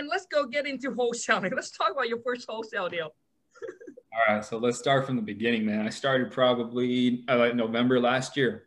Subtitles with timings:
[0.00, 1.52] and let's go get into wholesaling.
[1.54, 3.14] Let's talk about your first wholesale deal.
[4.12, 5.86] All right, so let's start from the beginning, man.
[5.86, 8.64] I started probably uh, November last year,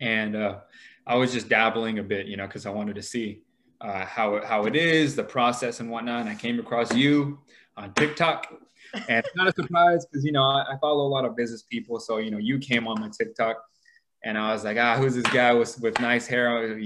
[0.00, 0.60] and uh,
[1.06, 3.42] I was just dabbling a bit, you know, because I wanted to see
[3.82, 6.22] uh, how how it is, the process and whatnot.
[6.22, 7.40] And I came across you
[7.76, 8.46] on TikTok,
[8.94, 11.64] and it's not a surprise because you know I, I, follow a lot of business
[11.64, 13.56] people, so you know you came on my TikTok,
[14.24, 16.80] and I was like, ah, who's this guy with with nice hair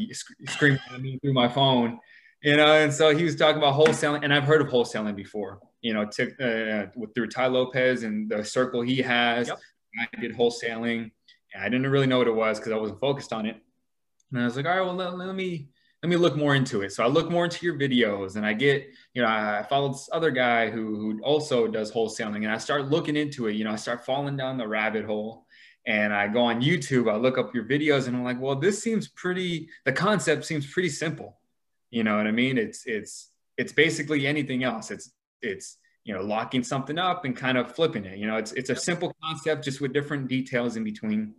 [0.47, 2.01] screaming at me through my phone,
[2.43, 2.73] you know?
[2.75, 6.05] And so he was talking about wholesaling, and I've heard of wholesaling before, you know,
[6.05, 9.49] t- uh, with, through Tai Lopez and the circle he has.
[9.49, 9.59] Yep.
[10.01, 11.11] I did wholesaling,
[11.55, 13.61] and I didn't really know what it was because I wasn't focused on it.
[14.31, 15.69] And I was like, all right, well, let, let me
[16.03, 16.93] let me look more into it.
[16.93, 20.09] So I look more into your videos and I get, you know, I followed this
[20.13, 23.71] other guy who, who also does wholesaling and I start looking into it, you know,
[23.71, 25.47] I start falling down the rabbit hole
[25.87, 28.83] and I go on YouTube, I look up your videos and I'm like, well, this
[28.83, 31.39] seems pretty, the concept seems pretty simple.
[31.93, 32.59] You know what I mean?
[32.59, 34.91] It's, it's, it's basically anything else.
[34.91, 38.51] It's, it's, you know, locking something up and kind of flipping it, you know, it's,
[38.53, 41.35] it's a simple concept just with different details in between.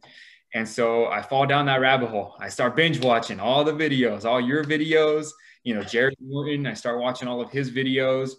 [0.53, 2.35] And so I fall down that rabbit hole.
[2.39, 5.31] I start binge watching all the videos, all your videos,
[5.65, 6.65] you know, Jerry Norton.
[6.67, 8.35] I start watching all of his videos.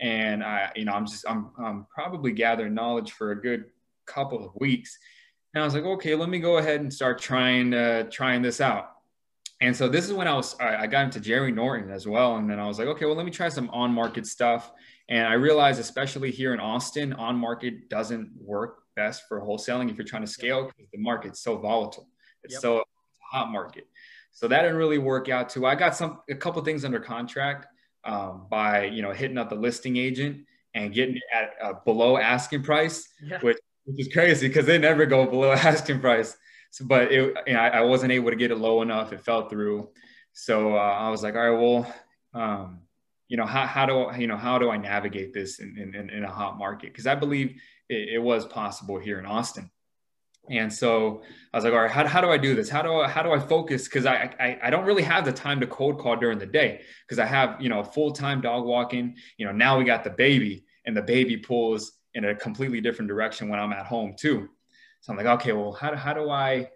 [0.00, 3.64] And I, you know, I'm just, I'm, I'm probably gathering knowledge for a good
[4.06, 4.96] couple of weeks.
[5.52, 8.60] And I was like, okay, let me go ahead and start trying, uh, trying this
[8.60, 8.95] out.
[9.60, 12.36] And so this is when I was, I got into Jerry Norton as well.
[12.36, 14.70] And then I was like, okay, well, let me try some on market stuff.
[15.08, 19.96] And I realized, especially here in Austin, on market doesn't work best for wholesaling if
[19.96, 22.08] you're trying to scale because the market's so volatile.
[22.42, 22.62] It's yep.
[22.62, 22.84] so
[23.30, 23.86] hot market.
[24.32, 25.64] So that didn't really work out too.
[25.64, 27.66] I got some a couple things under contract
[28.04, 32.18] um, by you know hitting up the listing agent and getting it at uh, below
[32.18, 33.40] asking price, yeah.
[33.40, 36.36] which which is crazy because they never go below asking price.
[36.70, 39.12] So, but it, you know, I, I, wasn't able to get it low enough.
[39.12, 39.88] It fell through.
[40.32, 41.94] So uh, I was like, all right, well,
[42.34, 42.80] um,
[43.28, 46.10] you know, how, how do I, you know, how do I navigate this in, in,
[46.10, 46.92] in a hot market?
[46.92, 49.70] Because I believe it, it, was possible here in Austin.
[50.48, 51.22] And so
[51.52, 52.68] I was like, all right, how, how do I do this?
[52.68, 53.84] How do I, how do I focus?
[53.84, 56.82] Because I, I, I don't really have the time to cold call during the day
[57.04, 60.64] because I have, you know, full-time dog walking, you know, now we got the baby
[60.84, 64.48] and the baby pulls in a completely different direction when I'm at home too.
[65.06, 66.68] So I'm like, okay, well, how, how do I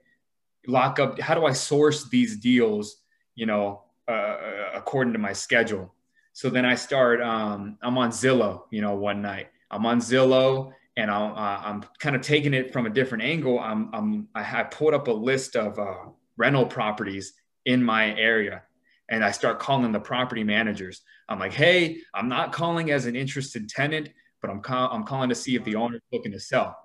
[0.69, 1.19] lock up?
[1.19, 2.99] How do I source these deals,
[3.35, 4.37] you know, uh,
[4.73, 5.93] according to my schedule?
[6.33, 10.73] So then I start, um, I'm on Zillow, you know, one night I'm on Zillow
[10.97, 13.59] and I'm, uh, I'm kind of taking it from a different angle.
[13.59, 17.33] I'm, I'm I, pulled up a list of uh, rental properties
[17.65, 18.63] in my area,
[19.09, 21.03] and I start calling the property managers.
[21.29, 25.31] I'm like, hey, I'm not calling as an interested tenant, but I'm call- I'm calling
[25.31, 26.77] to see if the owner's looking to sell.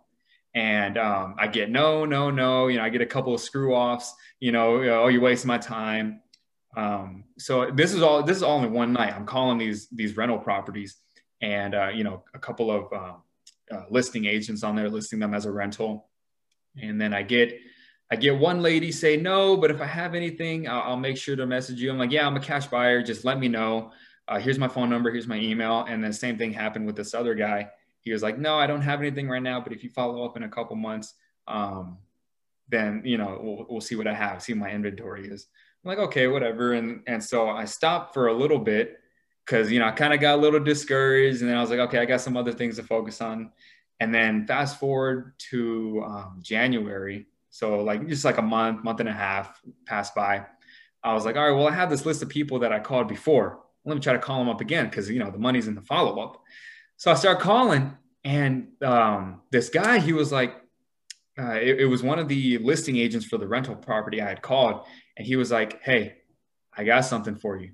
[0.56, 2.68] And um, I get no, no, no.
[2.68, 4.14] You know, I get a couple of screw offs.
[4.40, 6.22] You know, oh, you're wasting my time.
[6.78, 9.14] Um, so this is all this is all in one night.
[9.14, 10.96] I'm calling these these rental properties,
[11.42, 13.16] and uh, you know, a couple of um,
[13.72, 16.10] uh, listing agents on there listing them as a rental.
[16.82, 17.60] And then I get
[18.12, 21.36] I get one lady say no, but if I have anything, I'll, I'll make sure
[21.36, 21.92] to message you.
[21.92, 23.02] I'm like, yeah, I'm a cash buyer.
[23.02, 23.92] Just let me know.
[24.28, 25.12] Uh, here's my phone number.
[25.12, 25.86] Here's my email.
[25.88, 27.70] And then same thing happened with this other guy.
[28.06, 30.38] He was like, no, I don't have anything right now, but if you follow up
[30.38, 31.16] in a couple months,
[31.48, 31.98] um,
[32.70, 35.48] then you know we'll, we'll see what I have, see what my inventory is.
[35.84, 36.74] I'm like, okay, whatever.
[36.74, 39.00] And and so I stopped for a little bit
[39.44, 41.80] because you know I kind of got a little discouraged, and then I was like,
[41.80, 43.52] okay, I got some other things to focus on.
[44.00, 49.10] And then fast forward to um, January, so like just like a month, month and
[49.10, 50.46] a half passed by.
[51.04, 53.08] I was like, all right, well, I have this list of people that I called
[53.08, 53.62] before.
[53.86, 55.82] Let me try to call them up again because you know the money's in the
[55.82, 56.44] follow up.
[56.98, 60.56] So I start calling, and um, this guy, he was like,
[61.38, 64.42] uh, it, it was one of the listing agents for the rental property I had
[64.42, 64.86] called,
[65.18, 66.16] and he was like, hey,
[66.76, 67.72] I got something for you.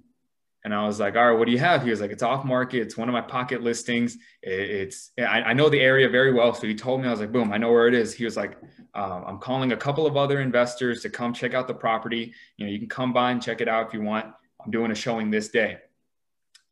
[0.63, 1.83] And I was like, all right, what do you have?
[1.83, 2.81] He was like, it's off market.
[2.81, 4.17] It's one of my pocket listings.
[4.43, 6.53] It's, I, I know the area very well.
[6.53, 8.13] So he told me, I was like, boom, I know where it is.
[8.13, 8.57] He was like,
[8.93, 12.33] uh, I'm calling a couple of other investors to come check out the property.
[12.57, 14.27] You know, you can come by and check it out if you want.
[14.63, 15.79] I'm doing a showing this day.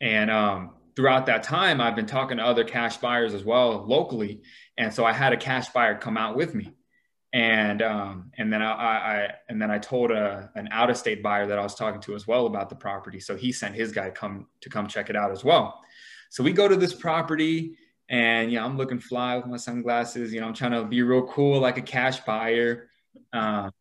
[0.01, 4.41] And um, throughout that time, I've been talking to other cash buyers as well locally.
[4.77, 6.73] And so I had a cash buyer come out with me
[7.31, 11.21] and um, and then I, I, and then I told a, an out of state
[11.21, 13.19] buyer that I was talking to as well about the property.
[13.19, 15.79] So he sent his guy come to come check it out as well.
[16.31, 17.77] So we go to this property,
[18.09, 20.33] and yeah, I'm looking fly with my sunglasses.
[20.33, 22.89] You know, I'm trying to be real cool like a cash buyer.
[23.31, 23.71] Um,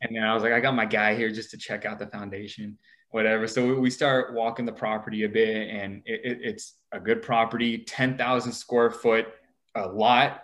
[0.00, 2.06] and then I was like, I got my guy here just to check out the
[2.06, 2.78] foundation,
[3.10, 3.46] whatever.
[3.46, 7.78] So we start walking the property a bit, and it, it, it's a good property,
[7.78, 9.26] ten thousand square foot,
[9.74, 10.42] a lot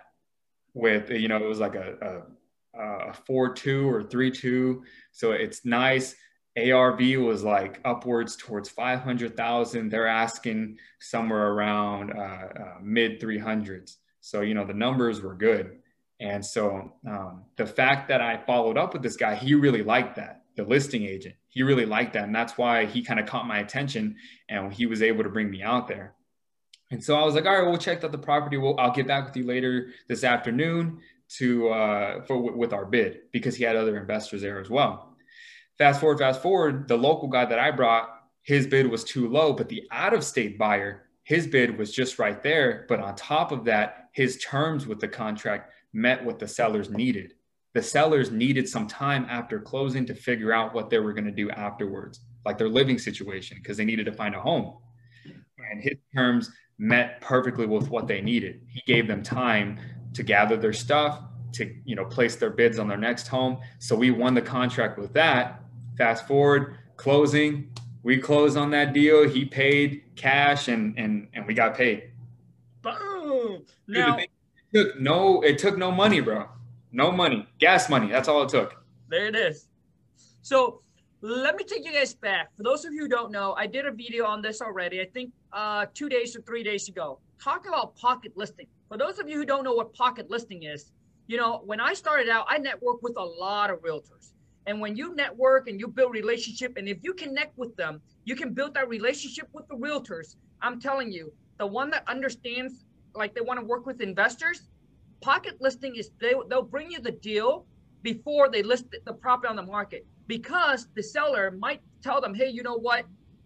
[0.73, 2.23] with you know it was like a,
[2.75, 4.83] a uh, four two or three two.
[5.11, 6.15] So it's nice.
[6.57, 9.89] ARV was like upwards towards 500,000.
[9.89, 13.97] They're asking somewhere around uh, uh, mid 300s.
[14.21, 15.79] So, you know, the numbers were good.
[16.21, 20.15] And so um, the fact that I followed up with this guy, he really liked
[20.15, 21.35] that, the listing agent.
[21.49, 22.23] He really liked that.
[22.23, 24.15] And that's why he kind of caught my attention
[24.49, 26.15] and he was able to bring me out there.
[26.91, 28.57] And so I was like, all right, we'll check out the property.
[28.57, 30.99] We'll, I'll get back with you later this afternoon
[31.37, 35.15] to uh, for with our bid because he had other investors there as well.
[35.77, 38.09] Fast forward, fast forward, the local guy that I brought,
[38.43, 42.19] his bid was too low, but the out of state buyer, his bid was just
[42.19, 42.85] right there.
[42.87, 47.33] But on top of that, his terms with the contract met what the sellers needed.
[47.75, 51.31] The sellers needed some time after closing to figure out what they were going to
[51.31, 54.77] do afterwards, like their living situation, because they needed to find a home.
[55.25, 58.61] And his terms met perfectly with what they needed.
[58.69, 59.77] He gave them time
[60.13, 61.21] to gather their stuff,
[61.55, 63.57] to you know place their bids on their next home.
[63.79, 65.61] So we won the contract with that.
[65.97, 67.69] Fast forward, closing,
[68.03, 69.27] we closed on that deal.
[69.27, 72.11] He paid cash, and and and we got paid.
[72.81, 73.65] Boom!
[73.85, 74.29] Now it
[74.73, 76.47] took no, it took no money, bro.
[76.95, 78.07] No money, gas money.
[78.07, 78.81] That's all it took.
[79.09, 79.67] There it is.
[80.41, 80.81] So
[81.19, 82.55] let me take you guys back.
[82.55, 85.01] For those of you who don't know, I did a video on this already.
[85.01, 87.19] I think uh, two days or three days ago.
[87.43, 88.67] Talk about pocket listing.
[88.87, 90.93] For those of you who don't know what pocket listing is,
[91.27, 94.31] you know, when I started out, I networked with a lot of realtors.
[94.65, 98.37] And when you network and you build relationship, and if you connect with them, you
[98.37, 100.37] can build that relationship with the realtors.
[100.61, 104.69] I'm telling you, the one that understands, like they want to work with investors,
[105.25, 107.65] pocket listing is they, they'll bring you the deal
[108.03, 112.47] before they list the property on the market because the seller might tell them, hey,
[112.47, 113.05] you know what?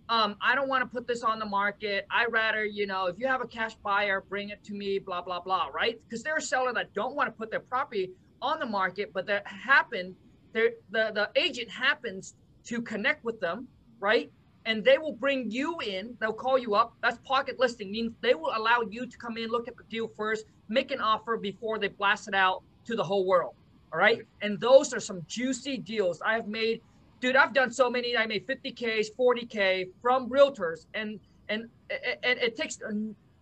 [0.10, 2.06] Um, I don't want to put this on the market.
[2.12, 5.22] I rather, you know, if you have a cash buyer, bring it to me, blah,
[5.22, 5.98] blah, blah, right?
[6.04, 8.12] Because they're a seller that don't want to put their property
[8.42, 10.14] on the market, but that happen,
[10.52, 12.36] the, the agent happens
[12.66, 13.70] to connect with them,
[14.02, 14.30] right?
[14.70, 16.94] And they will bring you in, they'll call you up.
[17.02, 20.08] That's pocket listing, means they will allow you to come in, look at the deal
[20.16, 23.56] first, make an offer before they blast it out to the whole world.
[23.92, 24.22] All right.
[24.44, 26.82] And those are some juicy deals I have made
[27.20, 28.16] dude, I've done so many.
[28.18, 31.20] I made 50Ks, 40K from realtors, and
[31.50, 32.80] and it, it, it takes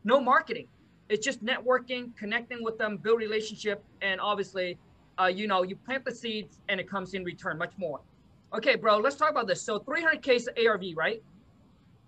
[0.04, 0.68] no marketing.
[1.10, 4.78] It's just networking, connecting with them, build relationship, and obviously,
[5.20, 8.00] uh, you know, you plant the seeds and it comes in return much more.
[8.54, 9.62] Okay, bro, let's talk about this.
[9.62, 11.22] So 300K ARV, right?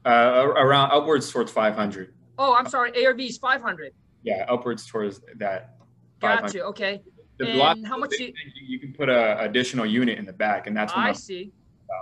[0.06, 2.14] Uh, around upwards towards 500.
[2.38, 3.06] Oh, I'm sorry.
[3.06, 3.94] ARV is 500.
[4.24, 5.76] Yeah, upwards towards that.
[6.20, 6.64] Gotcha.
[6.66, 7.02] Okay.
[7.38, 8.34] The and how much you,
[8.68, 11.52] you can put a additional unit in the back, and that's I see.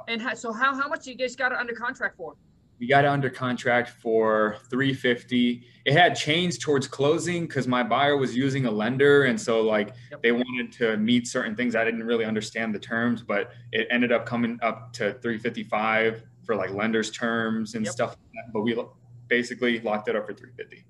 [0.07, 2.35] And ha- so how how much you guys got it under contract for?
[2.79, 5.63] We got it under contract for 350.
[5.85, 9.93] It had changed towards closing because my buyer was using a lender, and so like
[10.11, 10.21] yep.
[10.21, 11.75] they wanted to meet certain things.
[11.75, 16.55] I didn't really understand the terms, but it ended up coming up to 355 for
[16.55, 17.93] like lenders terms and yep.
[17.93, 18.09] stuff.
[18.35, 18.79] Like but we
[19.27, 20.85] basically locked it up for 350.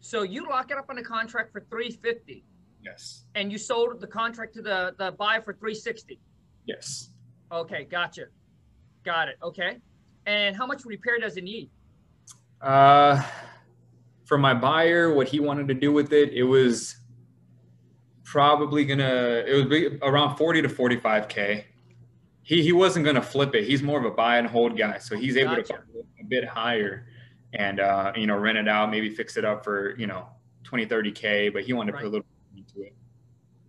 [0.00, 2.44] So you lock it up on a contract for 350.
[2.82, 3.24] Yes.
[3.34, 6.18] And you sold the contract to the the buyer for 360.
[6.64, 7.10] Yes.
[7.52, 8.26] Okay, gotcha.
[9.04, 9.36] Got it.
[9.42, 9.78] Okay.
[10.26, 11.70] And how much repair does it need?
[12.60, 13.22] Uh,
[14.24, 16.96] for my buyer, what he wanted to do with it, it was
[18.24, 21.64] probably gonna it would be around 40 to 45k.
[22.42, 23.64] He he wasn't gonna flip it.
[23.64, 25.74] He's more of a buy and hold guy, so he's able gotcha.
[25.74, 27.06] to a bit higher
[27.52, 30.26] and uh, you know rent it out, maybe fix it up for you know
[30.64, 31.52] 20 30k.
[31.52, 32.00] But he wanted right.
[32.00, 32.94] to put a little into it.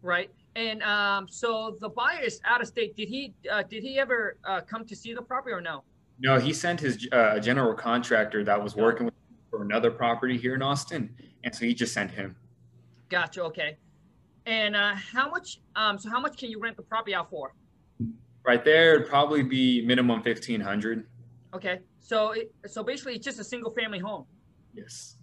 [0.02, 0.32] Right.
[0.56, 2.96] And um, so the buyer is out of state.
[2.96, 5.84] Did he uh, did he ever uh, come to see the property or no?
[6.20, 9.14] No, he sent his uh, general contractor that was working with
[9.50, 12.36] for another property here in Austin, and so he just sent him.
[13.10, 13.44] Gotcha.
[13.44, 13.78] Okay.
[14.46, 15.60] And uh, how much?
[15.76, 17.54] Um, so how much can you rent the property out for?
[18.46, 21.06] Right there, it'd probably be minimum fifteen hundred.
[21.54, 21.80] Okay.
[22.00, 24.26] So it, so basically, it's just a single family home.
[24.74, 25.18] Yes.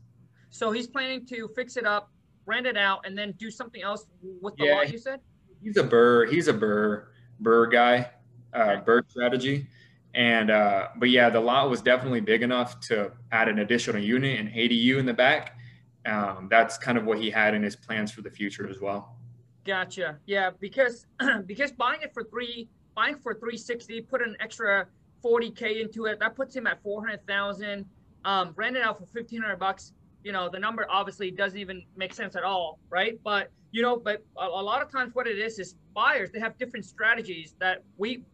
[0.51, 2.11] So he's planning to fix it up
[2.47, 4.07] rent it out, and then do something else
[4.41, 4.93] with the yeah, lot.
[4.93, 5.21] You said
[5.63, 6.31] he's a BRRRR.
[6.31, 7.07] He's a BRRRR
[7.43, 8.11] BRRRR guy.
[8.55, 9.09] Uh, okay.
[9.09, 9.67] Strategy.
[10.15, 14.39] And uh, but yeah, the lot was definitely big enough to add an additional unit
[14.39, 15.59] and ADU in the back.
[16.07, 19.17] Um, that's kind of what he had in his plans for the future as well.
[19.65, 20.19] Gotcha.
[20.27, 21.07] Yeah, because
[21.47, 24.87] because buying it for three, buying for three sixty, put an extra
[25.21, 26.21] forty k into it.
[26.21, 27.87] That puts him at four hundred thousand.
[28.25, 29.93] Um, rent it out for fifteen hundred bucks
[30.25, 33.97] you know the number obviously doesn't even make sense at all right but you know
[33.97, 37.55] but a, a, lot of times what it is is buyers they have different strategies
[37.61, 38.25] that we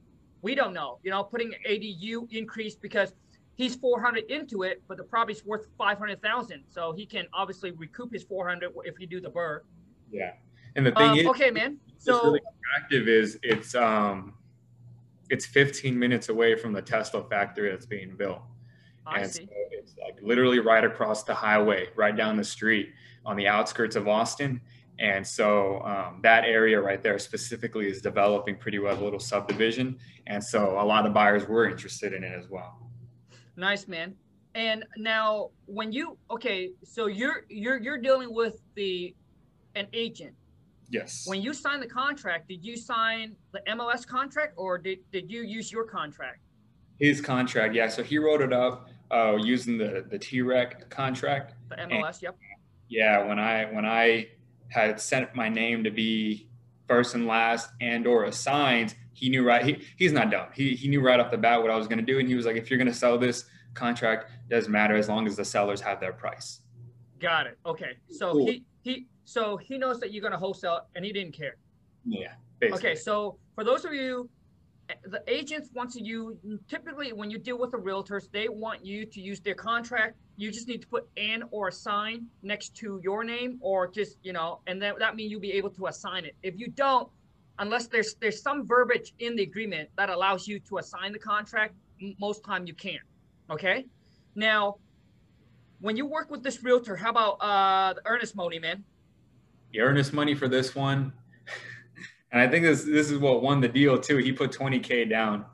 [0.42, 3.14] we don't know you know putting adu increase because
[3.54, 8.24] he's 400 into it but the property's worth 500000 so he can obviously recoup his
[8.24, 9.60] 400 if he do the BRRRR
[10.10, 10.32] yeah
[10.76, 12.40] and the thing um, is okay man so really
[12.74, 14.34] attractive is it's um
[15.30, 18.42] it's 15 minutes away from the Tesla factory that's being built.
[19.06, 19.46] I and see.
[19.46, 22.90] so it's like literally right across the highway, right down the street
[23.24, 24.60] on the outskirts of Austin.
[25.00, 29.98] And so um, that area right there specifically is developing pretty well, a little subdivision.
[30.26, 32.90] And so a lot of buyers were interested in it as well.
[33.56, 34.14] Nice, man.
[34.54, 39.14] And now, when you okay, so you're you're you're dealing with the
[39.76, 40.34] an agent.
[40.88, 41.24] Yes.
[41.26, 45.42] When you signed the contract, did you sign the MLS contract or did did you
[45.42, 46.40] use your contract?
[46.98, 47.88] His contract, yeah.
[47.88, 51.54] So he wrote it up uh, using the the TREC contract.
[51.68, 52.36] The MLS, yep.
[52.88, 54.30] Yeah, when I when I
[54.70, 56.48] had sent my name to be
[56.88, 59.64] first and last and or assigned, he knew right.
[59.64, 60.48] He, he's not dumb.
[60.54, 62.34] He, he knew right off the bat what I was going to do, and he
[62.34, 65.44] was like, "If you're going to sell this contract, doesn't matter as long as the
[65.44, 66.60] sellers have their price."
[67.18, 67.58] Got it.
[67.66, 67.98] Okay.
[68.08, 68.46] So Cool.
[68.46, 71.56] he he so he knows that you're gonna wholesale and he didn't care.
[72.06, 72.32] Yeah.
[72.58, 72.90] Basically.
[72.90, 74.28] Okay, so for those of you,
[75.04, 79.06] the agents want to you typically when you deal with the realtors, they want you
[79.06, 80.16] to use their contract.
[80.36, 84.16] You just need to put an or a sign next to your name, or just
[84.22, 86.34] you know, and then that means you'll be able to assign it.
[86.42, 87.08] If you don't,
[87.58, 91.74] unless there's there's some verbiage in the agreement that allows you to assign the contract,
[92.18, 93.02] most time you can't.
[93.50, 93.86] Okay,
[94.34, 94.76] now.
[95.82, 98.84] When you work with this realtor, how about uh, the earnest money, man?
[99.72, 101.12] the earnest money for this one,
[102.32, 104.18] and I think this this is what won the deal too.
[104.18, 105.44] He put 20k down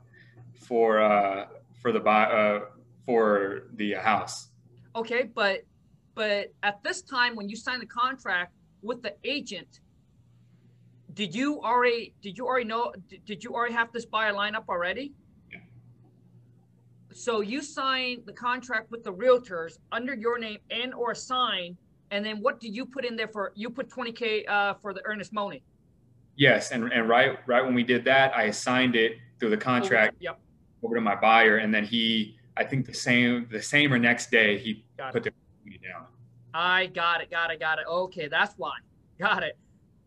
[0.59, 1.47] for uh
[1.81, 2.65] for the buy uh
[3.05, 4.49] for the house.
[4.95, 5.61] Okay, but
[6.13, 9.79] but at this time when you signed the contract with the agent,
[11.13, 12.93] did you already did you already know
[13.25, 15.13] did, you already have this buyer line up already?
[15.51, 15.59] Yeah.
[17.11, 21.75] So you signed the contract with the realtors under your name and or sign,
[22.11, 23.51] and then what do you put in there for?
[23.55, 25.63] You put 20k uh, for the earnest money.
[26.37, 29.63] Yes, and and right right when we did that, I assigned it through the mm-hmm.
[29.63, 30.39] contract Yep,
[30.83, 34.31] over to my buyer, and then he, I think the same the same or next
[34.31, 35.33] day, he got put it.
[35.33, 36.05] the money down.
[36.53, 37.85] I got it, got it, got it.
[37.87, 38.77] Okay, that's why.
[39.19, 39.57] Got it.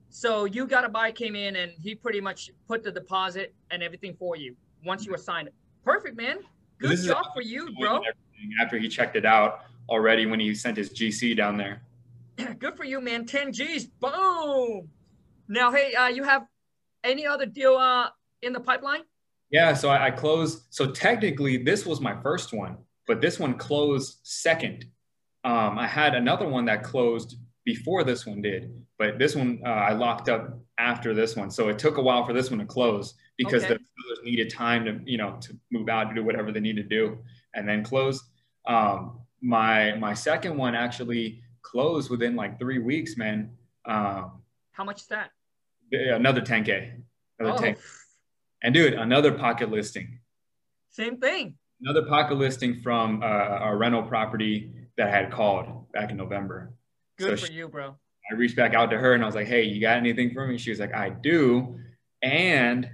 [0.08, 3.82] So you got a buy came in and he pretty much put the deposit and
[3.82, 5.54] everything for you once you assigned it.
[5.84, 6.38] Perfect, man.
[6.78, 8.02] Good This job for you, bro.
[8.60, 11.82] After he checked it out already when he sent his GC down there.
[12.58, 13.26] Good for you, man.
[13.26, 13.86] 10 G's.
[13.86, 14.88] Boom.
[15.50, 16.46] Now, hey, uh, you have
[17.02, 19.00] any other deal uh, in the pipeline?
[19.50, 20.66] Yeah, so I, I closed.
[20.70, 22.76] So technically, this was my first one,
[23.08, 24.84] but this one closed second.
[25.42, 29.70] Um, I had another one that closed before this one did, but this one uh,
[29.70, 31.50] I locked up after this one.
[31.50, 33.74] So it took a while for this one to close because Okay.
[33.74, 36.76] the sellers needed time to, you know, to move out to do whatever they need
[36.76, 37.18] to do,
[37.54, 38.22] and then close.
[38.68, 43.50] Um, my my second one actually closed within like three weeks, man.
[43.84, 45.30] Um, How much is that?
[45.92, 46.92] Another 10k,
[47.38, 47.76] another Oh, 10.
[48.62, 50.18] And dude, another pocket listing.
[50.90, 51.54] same thing.
[51.82, 53.26] another pocket listing from uh,
[53.70, 56.74] a rental property that I had called back in November.
[57.18, 57.96] Good So for you, bro.
[58.30, 60.46] I reached back out to her and I was like, "Hey, you got anything for
[60.46, 61.78] me?" She was like, "I do,"
[62.22, 62.88] and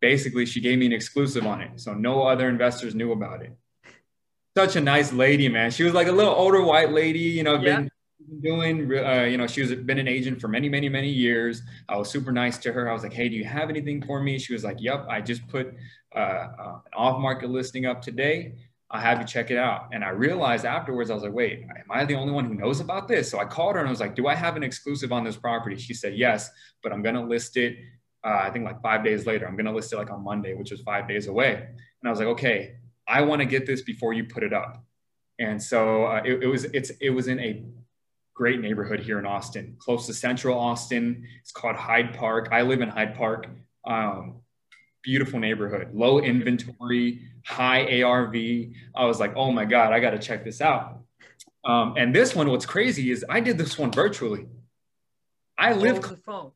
[0.00, 3.52] basically she gave me an exclusive on it, so no other investors knew about it.
[4.56, 5.70] Such a nice lady, man.
[5.70, 7.76] She was like a little older white lady, you know, Yeah.
[7.76, 7.90] been
[8.40, 11.62] doing, uh, you know, she was been an agent for many, many, many years.
[11.88, 12.88] I was super nice to her.
[12.88, 15.20] I was like, "Hey, do you have anything for me?" She was like, "Yep, I
[15.20, 15.74] just put
[16.14, 18.54] uh, uh, an off-market listing up today.
[18.90, 21.90] I'll have you check it out." And I realized afterwards, I was like, "Wait, am
[21.90, 24.00] I the only one who knows about this?" So I called her and I was
[24.00, 26.50] like, "Do I have an exclusive on this property?" She said, "Yes,
[26.82, 27.76] but I'm gonna list it."
[28.24, 29.46] Uh, I think like five days later.
[29.46, 31.54] I'm gonna list it like on Monday, which was five days away.
[31.54, 32.76] And I was like, "Okay,
[33.08, 34.84] I want to get this before you put it up."
[35.38, 37.64] And so uh, it, it was it's it was in a
[38.42, 41.24] great neighborhood here in Austin, close to Central Austin.
[41.42, 42.48] It's called Hyde Park.
[42.50, 43.46] I live in Hyde Park.
[43.86, 44.40] Um,
[45.04, 48.34] beautiful neighborhood, low inventory, high ARV.
[48.96, 50.98] I was like, oh my God, I got to check this out.
[51.64, 54.48] Um, and this one, what's crazy is I did this one virtually.
[55.56, 56.50] I live Over the phone.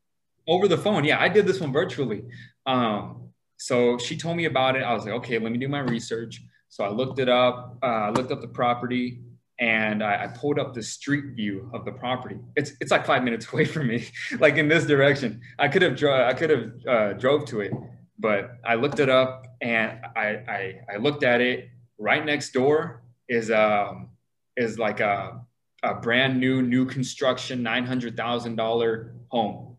[0.49, 1.05] over the phone.
[1.05, 2.25] Yeah, I did this one virtually.
[2.67, 3.29] Um,
[3.59, 4.83] so she told me about it.
[4.83, 6.43] I was like, okay, let me do my research.
[6.69, 9.21] So I looked it up, uh, looked up the property,
[9.59, 12.39] and I, I pulled up the street view of the property.
[12.57, 14.09] It's it's like five minutes away from me,
[14.39, 15.41] like in this direction.
[15.59, 17.73] I could have dro- I could have uh, drove to it,
[18.19, 21.69] but I looked it up and I, I I looked at it.
[21.99, 24.11] Right next door is um
[24.57, 25.41] is like a
[25.83, 29.77] a brand new new construction nine hundred thousand dollar home,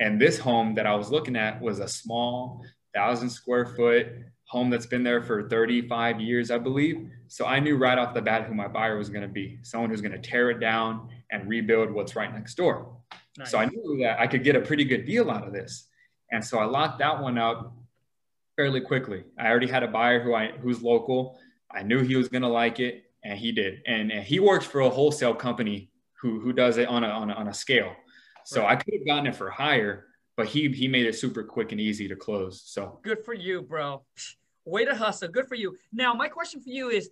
[0.00, 4.08] and this home that I was looking at was a small thousand square foot
[4.50, 7.08] home that's been there for 35 years, I believe.
[7.28, 9.90] So I knew right off the bat who my buyer was going to be someone
[9.90, 12.96] who's going to tear it down and rebuild what's right next door.
[13.38, 13.52] Nice.
[13.52, 15.86] So I knew that I could get a pretty good deal out of this.
[16.32, 17.76] And so I locked that one up
[18.56, 19.22] fairly quickly.
[19.38, 21.38] I already had a buyer who I who's local.
[21.70, 23.82] I knew he was gonna like it, and he did.
[23.86, 27.30] And, and he works for a wholesale company who who does it on a on
[27.30, 27.92] a, on a scale.
[28.44, 28.72] So right.
[28.72, 31.80] I could have gotten it for higher, but he he made it super quick and
[31.80, 32.62] easy to close.
[32.64, 34.02] So good for you, bro.
[34.70, 35.28] Way to hustle.
[35.28, 35.76] Good for you.
[35.92, 37.10] Now my question for you is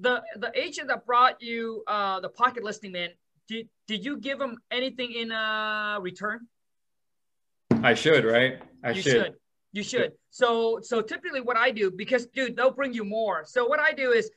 [0.00, 3.10] the the agent that brought you uh the pocket listing man
[3.46, 6.40] did did you give him anything in uh return
[7.82, 9.12] i should right i you should.
[9.12, 9.34] should.
[9.72, 13.66] you should so so typically what i do because dude they'll bring you more so
[13.66, 14.30] what i do is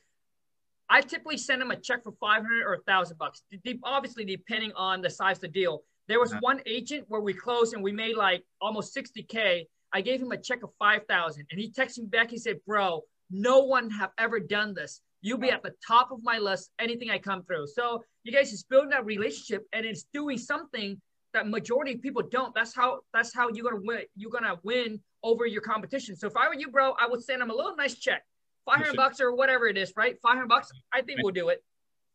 [0.90, 3.42] i typically send them a check for 500 or a thousand bucks
[3.84, 7.72] obviously depending on the size of the deal there was one agent where we closed
[7.74, 11.70] and we made like almost 60k i gave him a check of 5000 and he
[11.70, 15.64] texted me back he said bro no one have ever done this You'll be at
[15.64, 17.66] the top of my list anything I come through.
[17.66, 21.00] So you guys is building that relationship and it's doing something
[21.32, 22.54] that majority of people don't.
[22.54, 24.02] That's how that's how you're gonna win.
[24.14, 26.14] You're gonna win over your competition.
[26.14, 28.22] So if I were you, bro, I would send him a little nice check,
[28.64, 30.16] five hundred bucks or whatever it is, right?
[30.22, 30.70] Five hundred bucks.
[30.92, 31.60] I think we'll do it.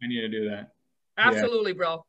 [0.01, 0.71] I need to do that.
[1.17, 1.77] Absolutely, yeah.
[1.77, 2.05] bro.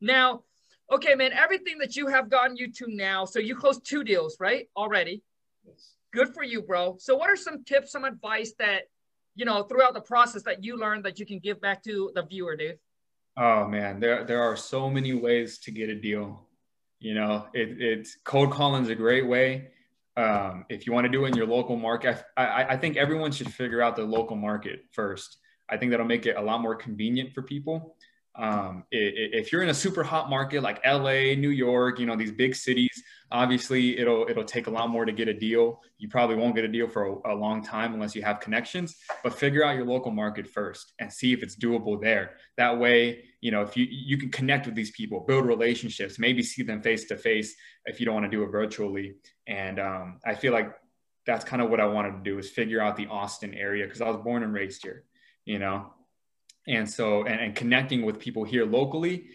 [0.00, 0.44] Now,
[0.92, 1.32] okay, man.
[1.32, 4.68] Everything that you have gotten you to now, so you closed two deals, right?
[4.76, 5.22] Already.
[5.66, 5.94] Yes.
[6.12, 6.96] Good for you, bro.
[7.00, 8.84] So, what are some tips, some advice that
[9.34, 12.22] you know, throughout the process that you learned that you can give back to the
[12.22, 12.78] viewer, dude?
[13.36, 16.46] Oh man, there there are so many ways to get a deal.
[17.00, 19.68] You know, it, it's cold calling is a great way.
[20.16, 22.96] Um, if you want to do it in your local market, I, I, I think
[22.96, 25.38] everyone should figure out the local market first.
[25.68, 27.96] I think that'll make it a lot more convenient for people.
[28.36, 32.32] Um, if you're in a super hot market like LA, New York, you know these
[32.32, 32.90] big cities,
[33.30, 35.80] obviously it'll it'll take a lot more to get a deal.
[35.98, 38.96] You probably won't get a deal for a, a, long time unless you have connections.
[39.22, 42.32] But figure out your local market first and see if it's doable there.
[42.56, 46.42] That way, you know if you you can connect with these people, build relationships, maybe
[46.42, 47.54] see them face to face
[47.86, 49.14] if you don't want to do it virtually.
[49.46, 50.74] And um, I feel like
[51.24, 54.00] that's kind of what I wanted to do is figure out the Austin area because
[54.00, 55.04] I was born and raised here.
[55.44, 55.92] You know,
[56.66, 59.26] and so and, and connecting with people here locally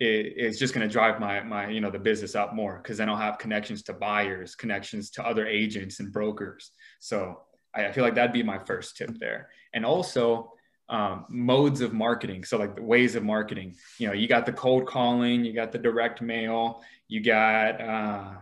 [0.00, 3.08] is just going to drive my my you know the business up more because then
[3.08, 6.70] I'll have connections to buyers, connections to other agents and brokers.
[7.00, 7.40] So
[7.74, 9.48] I, I feel like that'd be my first tip there.
[9.74, 10.52] And also
[10.88, 12.44] um, modes of marketing.
[12.44, 13.76] So like the ways of marketing.
[13.98, 18.32] You know, you got the cold calling, you got the direct mail, you got uh,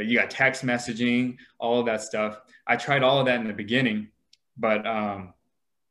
[0.00, 2.40] you got text messaging, all of that stuff.
[2.66, 4.08] I tried all of that in the beginning,
[4.56, 5.34] but um,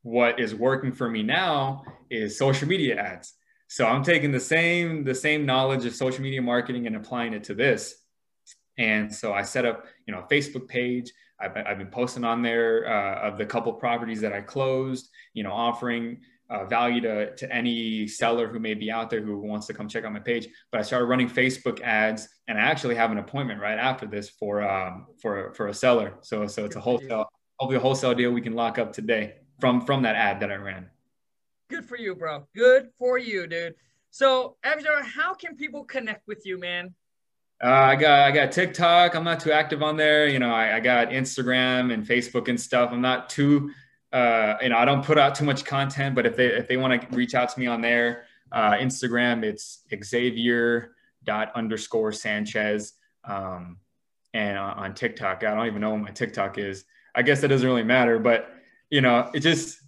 [0.04, 3.34] what is working for me now is social media ads.
[3.68, 7.46] So I'm taking the same the same knowledge of social media marketing and applying it
[7.46, 7.96] to this.
[8.78, 11.12] And so I set up, you know, a Facebook page.
[11.40, 15.44] I've, I've been posting on there uh, of the couple properties that I closed, you
[15.44, 19.68] know, offering uh, value to, to any seller who may be out there who wants
[19.68, 20.48] to come check out my page.
[20.72, 24.30] But I started running Facebook ads, and I actually have an appointment right after this
[24.30, 26.16] for um, for for a seller.
[26.22, 27.26] So so it's a wholesale,
[27.58, 30.56] hopefully a wholesale deal we can lock up today from from that ad that I
[30.56, 30.90] ran.
[31.70, 32.46] Good for you, bro.
[32.54, 33.76] Good for you, dude.
[34.12, 36.94] So, Abjar, how can people connect with you, man?
[37.64, 39.16] Uh, I got I got TikTok.
[39.16, 40.28] I'm not too active on there.
[40.28, 42.90] You know, I, I got Instagram and Facebook and stuff.
[42.92, 43.72] I'm not too,
[44.12, 46.14] uh, you know, I don't put out too much content.
[46.14, 49.44] But if they if they want to reach out to me on there, uh, Instagram,
[49.44, 52.96] it's Xavier dot underscore Sanchez.
[53.24, 53.78] Um,
[54.34, 56.84] and on, on TikTok, I don't even know what my TikTok is.
[57.16, 58.50] I guess that doesn't really matter, but
[58.94, 59.80] you know, it just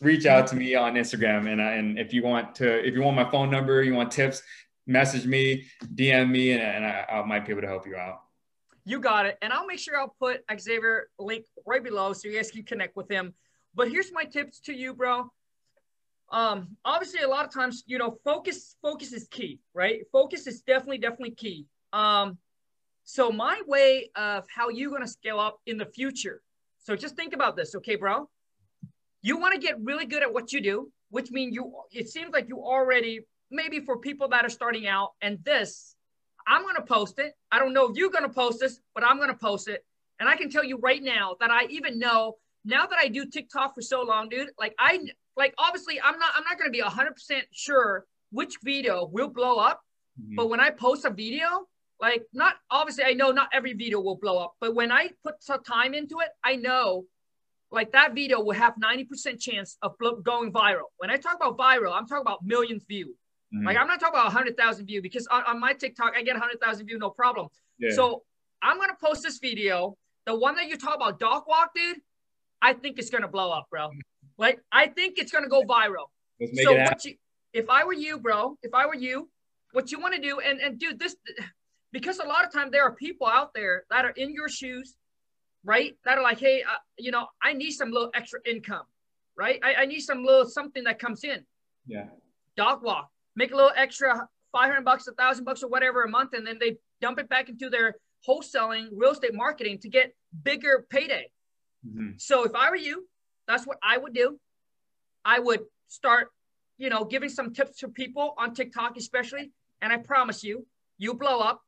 [0.00, 1.48] reach out to me on Instagram.
[1.48, 4.42] And, and if you want to, if you want my phone number, you want tips,
[4.88, 8.22] message me, DM me, and, and I, I might be able to help you out.
[8.84, 9.38] You got it.
[9.42, 12.96] And I'll make sure I'll put Xavier link right below so you guys can connect
[12.96, 13.32] with him.
[13.76, 15.30] But here's my tips to you, bro.
[16.32, 20.00] Um, obviously a lot of times, you know, focus, focus is key, right?
[20.10, 21.66] Focus is definitely, definitely key.
[21.92, 22.38] Um,
[23.04, 26.42] so my way of how you're going to scale up in the future
[26.82, 28.28] so just think about this, okay, bro?
[29.22, 32.32] You want to get really good at what you do, which means you it seems
[32.32, 35.94] like you already maybe for people that are starting out and this
[36.46, 37.34] I'm going to post it.
[37.52, 39.84] I don't know if you're going to post this, but I'm going to post it.
[40.18, 43.24] And I can tell you right now that I even know now that I do
[43.26, 45.00] TikTok for so long, dude, like I
[45.36, 49.56] like obviously I'm not I'm not going to be 100% sure which video will blow
[49.56, 49.80] up,
[50.20, 50.36] mm-hmm.
[50.36, 51.66] but when I post a video,
[52.00, 55.42] like not obviously I know not every video will blow up, but when I put
[55.42, 57.04] some time into it, I know
[57.70, 60.88] like that video will have 90% chance of going viral.
[60.96, 63.14] When I talk about viral, I'm talking about millions view.
[63.54, 63.66] Mm-hmm.
[63.66, 66.86] Like I'm not talking about 100,000 view because on, on, my TikTok, I get 100,000
[66.86, 67.48] view, no problem.
[67.78, 67.94] Yeah.
[67.94, 68.22] So
[68.62, 69.96] I'm going to post this video.
[70.26, 71.98] The one that you talk about dog walk, dude,
[72.62, 73.90] I think it's going to blow up, bro.
[74.38, 76.06] Like I think it's going to go viral.
[76.62, 77.16] so what you,
[77.52, 79.28] if I were you, bro, if I were you,
[79.72, 81.14] what you want to do, and, and dude, this,
[81.92, 84.96] because a lot of time there are people out there that are in your shoes
[85.64, 85.96] right?
[86.04, 88.84] That are like, hey, uh, you know, I need some little extra income,
[89.36, 89.60] right?
[89.62, 91.44] I, I need some little something that comes in.
[91.86, 92.06] Yeah.
[92.56, 96.32] Dog walk, make a little extra 500 bucks, a thousand bucks or whatever a month.
[96.34, 100.86] And then they dump it back into their wholesaling real estate marketing to get bigger
[100.90, 101.30] payday.
[101.86, 102.10] Mm-hmm.
[102.18, 103.06] So if I were you,
[103.46, 104.38] that's what I would do.
[105.24, 106.28] I would start,
[106.78, 109.52] you know, giving some tips to people on TikTok, especially.
[109.82, 110.66] And I promise you,
[110.98, 111.62] you blow up,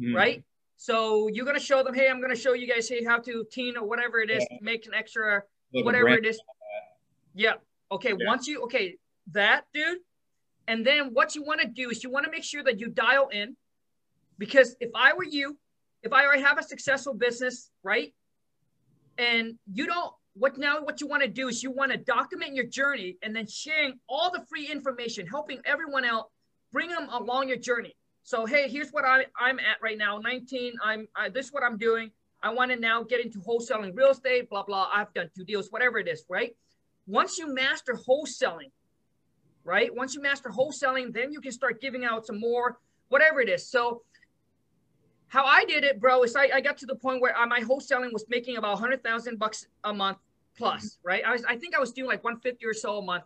[0.00, 0.14] mm-hmm.
[0.14, 0.44] right?
[0.76, 3.76] So you're gonna show them, hey, I'm gonna show you guys hey how to teen
[3.76, 4.58] or whatever it is, yeah.
[4.60, 6.40] make an extra whatever it is.
[7.34, 7.54] Yeah.
[7.90, 8.10] Okay.
[8.10, 8.26] Yeah.
[8.26, 8.96] Once you okay,
[9.32, 9.98] that dude,
[10.68, 12.88] and then what you want to do is you want to make sure that you
[12.88, 13.56] dial in,
[14.38, 15.58] because if I were you,
[16.02, 18.12] if I already have a successful business, right,
[19.18, 22.54] and you don't what now what you want to do is you want to document
[22.54, 26.30] your journey and then sharing all the free information helping everyone out
[26.72, 30.72] bring them along your journey so hey, here's what I, I'm at right now, 19.
[30.82, 32.10] I'm I, this is what I'm doing.
[32.42, 34.88] I want to now get into wholesaling real estate, blah blah.
[34.92, 36.56] I've done two deals, whatever it is, right?
[37.06, 38.70] Once you master wholesaling,
[39.62, 39.94] right?
[39.94, 43.68] Once you master wholesaling, then you can start giving out some more, whatever it is.
[43.68, 44.02] So
[45.28, 47.60] how I did it, bro, is I, I got to the point where uh, my
[47.60, 50.16] wholesaling was making about 100,000 bucks a month
[50.56, 51.22] plus, right?
[51.26, 53.24] I was I think I was doing like 150 or so a month.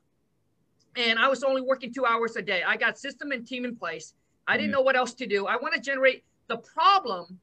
[0.96, 2.64] And I was only working two hours a day.
[2.66, 4.14] I got system and team in place
[4.48, 5.46] I didn't know what else to do.
[5.46, 7.38] I want to generate the problem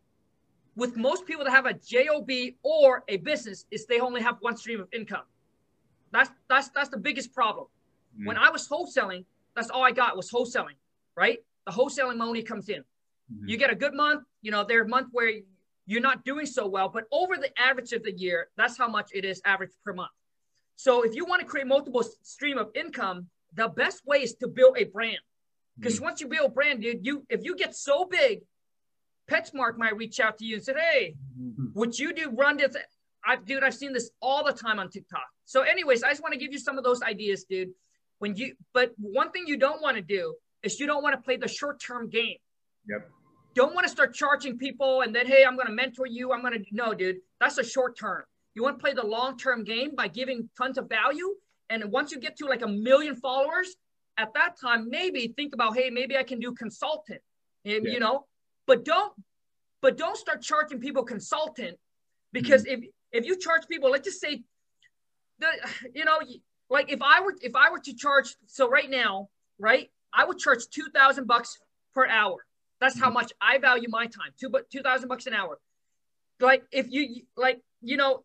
[0.76, 2.30] with most people that have a job
[2.64, 5.24] or a business is they only have one stream of income.
[6.12, 7.68] That's that's that's the biggest problem.
[8.20, 8.28] Mm.
[8.28, 9.24] When I was wholesaling,
[9.56, 10.78] that's all I got was wholesaling,
[11.16, 11.40] right?
[11.66, 12.82] The wholesaling money comes in.
[12.82, 13.48] Mm-hmm.
[13.50, 15.32] You get a good month, you know, there's a month where
[15.86, 19.12] you're not doing so well, but over the average of the year, that's how much
[19.14, 20.12] it is average per month.
[20.76, 24.48] So if you want to create multiple stream of income, the best way is to
[24.48, 25.20] build a brand.
[25.78, 26.06] Because mm-hmm.
[26.06, 28.42] once you build brand, dude, you if you get so big,
[29.30, 31.68] PetSmart might reach out to you and say, "Hey, mm-hmm.
[31.74, 32.76] would you do run this?"
[33.26, 35.26] I, dude, I've seen this all the time on TikTok.
[35.46, 37.70] So, anyways, I just want to give you some of those ideas, dude.
[38.20, 41.22] When you, but one thing you don't want to do is you don't want to
[41.22, 42.38] play the short-term game.
[42.88, 43.10] Yep.
[43.56, 46.34] Don't want to start charging people and then, hey, I'm going to mentor you.
[46.34, 47.18] I'm going to no, dude.
[47.40, 48.24] That's a short term.
[48.54, 51.36] You want to play the long-term game by giving tons of value.
[51.70, 53.76] And once you get to like a million followers,
[54.18, 57.22] at that time maybe think about hey maybe i can do consultant
[57.66, 57.94] and, yeah.
[57.94, 58.26] you know
[58.68, 59.14] but don't
[59.82, 61.78] but don't start charging people consultant
[62.32, 62.84] because mm-hmm.
[62.84, 64.42] if if you charge people let's just say
[65.40, 65.48] the
[65.94, 66.20] you know
[66.70, 69.28] like if i were if i were to charge so right now
[69.60, 71.58] right i would charge 2000 bucks
[71.94, 72.38] per hour
[72.80, 73.16] that's how mm-hmm.
[73.16, 75.60] much i value my time two but 2000 bucks an hour
[76.40, 78.24] like if you like you know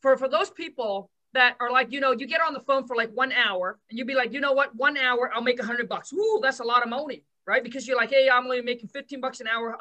[0.00, 2.96] for for those people that are like, you know, you get on the phone for
[2.96, 5.64] like one hour and you'd be like, you know what, one hour, I'll make a
[5.64, 6.10] hundred bucks.
[6.10, 7.62] Woo, that's a lot of money, right?
[7.62, 9.76] Because you're like, hey, I'm only making 15 bucks an hour.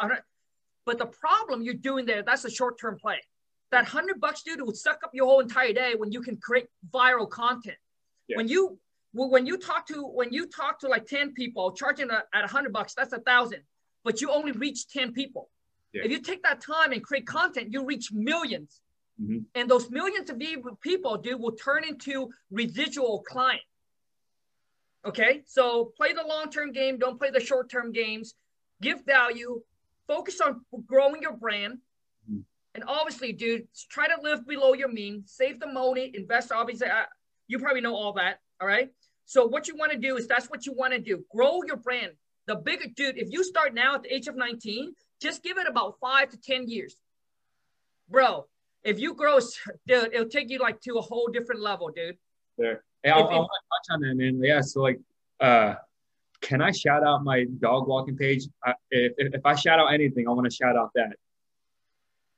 [0.86, 3.22] But the problem you're doing there, that's a short-term play.
[3.72, 6.68] That hundred bucks, dude, would suck up your whole entire day when you can create
[6.94, 7.78] viral content.
[8.28, 8.38] Yeah.
[8.38, 8.78] When you
[9.13, 12.48] when you talk to when you talk to like 10 people charging a, at a
[12.48, 13.62] hundred bucks, that's a thousand,
[14.04, 15.50] but you only reach 10 people.
[15.94, 16.04] Yeah.
[16.04, 18.82] If you take that time and create content, you reach millions.
[19.21, 19.39] Mm-hmm.
[19.56, 20.39] And those millions of
[20.82, 23.62] people, dude, will turn into residual client.
[25.06, 26.97] Okay, so play the long-term game.
[26.97, 28.34] Don't play the short-term games.
[28.82, 29.62] Give value.
[30.08, 31.78] Focus on growing your brand.
[32.30, 32.41] Mm-hmm.
[32.73, 35.32] And obviously, dude, try to live below your means.
[35.32, 36.12] Save the money.
[36.13, 36.51] Invest.
[36.51, 37.04] Obviously, uh,
[37.47, 38.39] you probably know all that.
[38.60, 38.89] All right.
[39.25, 41.23] So what you want to do is that's what you want to do.
[41.32, 42.13] Grow your brand.
[42.47, 45.67] The bigger dude, if you start now at the age of 19, just give it
[45.67, 46.95] about five to 10 years.
[48.10, 48.45] Bro,
[48.86, 49.39] if you grow,
[49.88, 52.17] dude, it'll take you like to a whole different level, dude.
[52.58, 52.84] There.
[53.04, 54.41] Hey, I'll, I'll touch on that, man.
[54.41, 54.62] Yeah.
[54.62, 55.00] So like,
[55.41, 55.74] uh,
[56.41, 58.43] can I shout out my dog walking page?
[58.63, 61.13] I, if, if I shout out anything, I want to shout out that.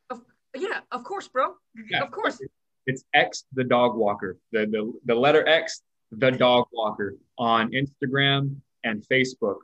[0.10, 0.22] Of,
[0.56, 1.56] yeah, of course, bro.
[1.90, 2.02] Yeah.
[2.02, 2.42] Of course.
[2.86, 4.38] It's X the dog walker.
[4.54, 5.82] The, the the letter X
[6.12, 8.56] the dog walker on Instagram
[8.86, 9.58] and Facebook.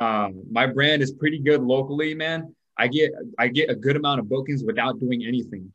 [0.00, 2.54] Um, my brand is pretty good locally, man.
[2.78, 5.70] I get I get a good amount of bookings without doing anything.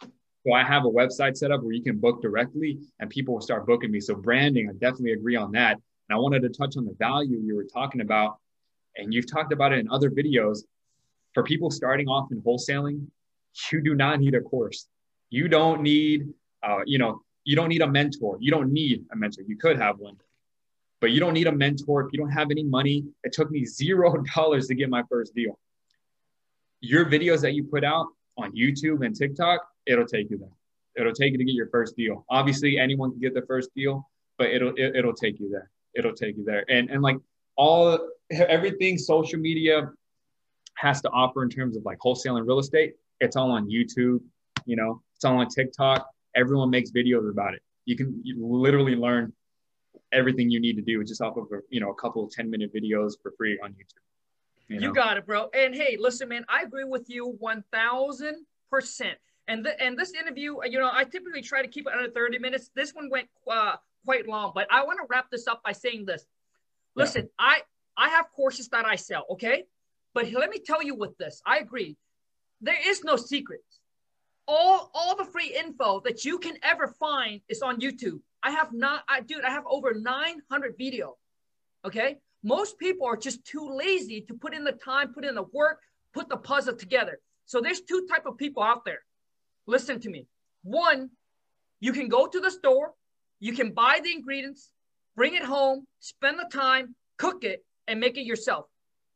[0.45, 3.41] So I have a website set up where you can book directly and people will
[3.41, 3.99] start booking me.
[3.99, 5.73] So branding, I definitely agree on that.
[5.73, 8.37] And I wanted to touch on the value you were talking about.
[8.95, 10.59] And you've talked about it in other videos.
[11.33, 13.05] For people starting off in wholesaling,
[13.71, 14.87] you do not need a course.
[15.29, 16.27] You don't need,
[16.63, 18.37] uh, you know, you don't need a mentor.
[18.39, 19.43] You don't need a mentor.
[19.47, 20.15] You could have one,
[21.01, 23.05] but you don't need a mentor if you don't have any money.
[23.23, 25.59] It took me zero dollars to get my first deal.
[26.81, 30.49] Your videos that you put out on YouTube and TikTok, it'll take you there.
[30.95, 32.25] It'll take you to get your first deal.
[32.29, 35.49] Obviously, anyone can get the first deal, but it'll it, will it will take you
[35.49, 35.69] there.
[35.95, 36.65] It'll take you there.
[36.69, 37.17] And and like
[37.55, 37.99] all
[38.31, 39.89] everything social media
[40.75, 44.21] has to offer in terms of like wholesaling real estate, it's all on YouTube.
[44.65, 46.07] You know, It's all on TikTok.
[46.35, 47.61] Everyone makes videos about it.
[47.85, 49.33] You can you literally learn
[50.11, 52.49] everything you need to do just off of a, you know a couple of 10
[52.49, 54.03] minute videos for free on YouTube.
[54.67, 54.87] You, know?
[54.87, 55.49] you got it, bro.
[55.53, 58.35] And hey, listen, man, I agree with you 1000%.
[59.49, 62.37] And, the, and this interview, you know, I typically try to keep it under 30
[62.37, 62.69] minutes.
[62.75, 66.05] This one went uh, quite long, but I want to wrap this up by saying
[66.05, 66.23] this.
[66.95, 67.45] Listen, yeah.
[67.45, 67.61] I
[67.97, 69.65] I have courses that I sell, okay?
[70.13, 71.97] But let me tell you with this, I agree.
[72.61, 73.63] There is no secret.
[74.47, 78.21] All all the free info that you can ever find is on YouTube.
[78.43, 81.17] I have not, I dude, I have over 900 video.
[81.83, 82.17] Okay.
[82.43, 85.79] Most people are just too lazy to put in the time, put in the work,
[86.13, 87.19] put the puzzle together.
[87.45, 89.01] So there's two type of people out there.
[89.69, 90.25] Listen to me.
[90.63, 91.11] One,
[91.79, 92.93] you can go to the store,
[93.39, 94.71] you can buy the ingredients,
[95.15, 98.65] bring it home, spend the time, cook it, and make it yourself.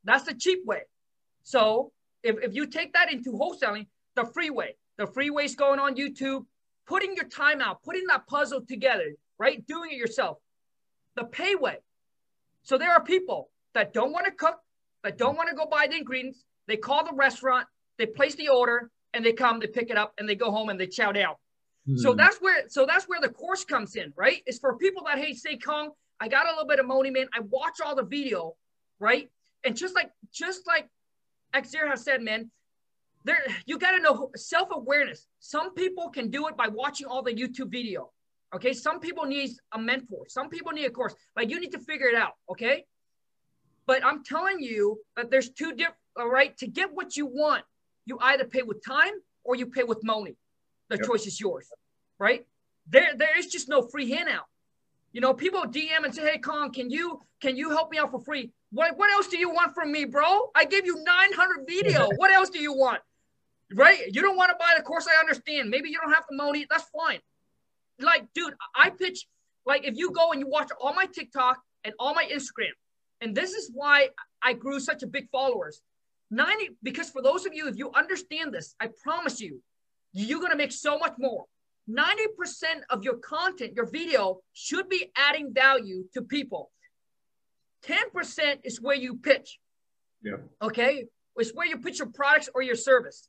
[0.04, 0.84] That's the cheap way.
[1.42, 5.80] So if, if you take that into wholesaling, the free way, the free is going
[5.80, 6.46] on YouTube,
[6.86, 9.66] putting your time out, putting that puzzle together, right?
[9.66, 10.38] Doing it yourself.
[11.16, 11.78] The pay way.
[12.62, 14.60] So there are people that don't want to cook,
[15.04, 16.46] that don't want to go buy the ingredients.
[16.68, 17.66] They call the restaurant,
[17.98, 20.70] they place the order, and they come, they pick it up, and they go home
[20.70, 21.34] and they chow down.
[21.88, 21.98] Mm-hmm.
[21.98, 24.42] So that's where so that's where the course comes in, right?
[24.46, 27.28] It's for people that hey, say Kong, I got a little bit of money, man.
[27.34, 28.56] I watch all the video,
[29.00, 29.30] right?
[29.66, 30.90] And just like just like
[31.56, 32.50] Xavier has said, man,
[33.24, 37.34] there you got to know self-awareness some people can do it by watching all the
[37.34, 38.10] youtube video
[38.54, 41.80] okay some people need a mentor some people need a course like you need to
[41.80, 42.86] figure it out okay
[43.86, 47.64] but i'm telling you that there's two different all right to get what you want
[48.06, 49.14] you either pay with time
[49.44, 50.36] or you pay with money
[50.90, 51.06] the yep.
[51.06, 51.68] choice is yours
[52.20, 52.46] right
[52.88, 54.46] there there is just no free handout
[55.12, 58.12] you know people dm and say hey Kong, can you can you help me out
[58.12, 60.50] for free what, what else do you want from me, bro?
[60.56, 62.10] I gave you 900 video.
[62.16, 63.02] what else do you want?
[63.76, 64.00] right?
[64.12, 65.08] You don't want to buy the course.
[65.08, 65.70] I understand.
[65.70, 66.66] Maybe you don't have the money.
[66.70, 67.20] That's fine.
[68.00, 69.26] Like, dude, I pitch.
[69.66, 72.72] Like, if you go and you watch all my TikTok and all my Instagram,
[73.22, 74.10] and this is why
[74.42, 75.82] I grew such a big followers.
[76.32, 79.62] 90 because for those of you, if you understand this, I promise you,
[80.14, 81.46] you're gonna make so much more.
[81.90, 86.72] 90% of your content, your video should be adding value to people.
[87.86, 89.60] 10% is where you pitch.
[90.22, 90.38] Yeah.
[90.62, 91.06] Okay.
[91.36, 93.28] It's where you pitch your products or your service.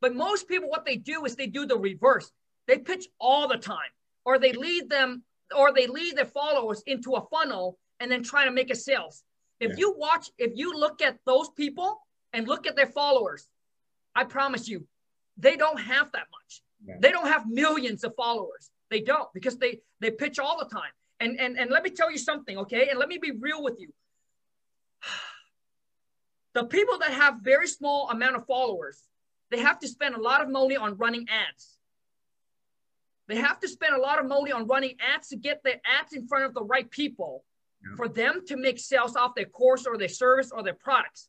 [0.00, 2.30] But most people, what they do is they do the reverse.
[2.66, 3.90] They pitch all the time,
[4.24, 5.24] or they lead them,
[5.56, 9.22] or they lead their followers into a funnel and then try to make a sales.
[9.60, 9.76] If yeah.
[9.78, 12.00] you watch, if you look at those people
[12.32, 13.46] and look at their followers,
[14.14, 14.86] I promise you,
[15.36, 16.62] they don't have that much.
[16.84, 16.96] Yeah.
[17.00, 18.70] They don't have millions of followers.
[18.90, 20.90] They don't because they they pitch all the time.
[21.20, 22.88] And and and let me tell you something, okay?
[22.88, 23.92] And let me be real with you.
[26.54, 29.04] The people that have very small amount of followers,
[29.50, 31.76] they have to spend a lot of money on running ads.
[33.28, 36.14] They have to spend a lot of money on running ads to get their ads
[36.14, 37.44] in front of the right people
[37.82, 37.94] yeah.
[37.96, 41.28] for them to make sales off their course or their service or their products.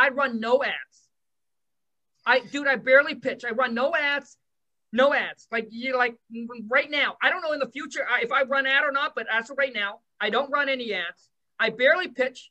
[0.00, 0.96] I run no ads.
[2.24, 3.44] I dude, I barely pitch.
[3.44, 4.38] I run no ads,
[4.92, 5.46] no ads.
[5.52, 6.16] Like you like
[6.68, 7.16] right now.
[7.22, 9.58] I don't know in the future if I run ad or not, but as of
[9.58, 11.28] right now, I don't run any ads.
[11.58, 12.50] I barely pitch.